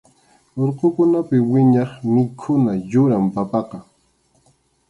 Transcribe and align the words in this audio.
Urqukunapi 0.61 1.37
wiñaq 1.51 1.91
mikhuna 2.13 2.71
yuram 2.91 3.25
papaqa. 3.33 3.77